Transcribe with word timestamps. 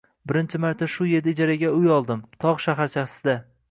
Birinchi 0.29 0.59
marta 0.63 0.87
shu 0.93 1.07
erda 1.19 1.31
ijaraga 1.33 1.71
uy 1.79 1.93
oldim, 1.99 2.27
tog` 2.45 2.69
shaharchasida 2.69 3.43